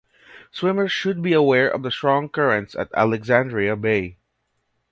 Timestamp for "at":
2.73-2.89